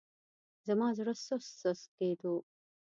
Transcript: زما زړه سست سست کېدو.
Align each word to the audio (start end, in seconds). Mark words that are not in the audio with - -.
زما 0.67 0.87
زړه 0.97 1.13
سست 1.25 1.51
سست 1.61 1.85
کېدو. 1.97 2.35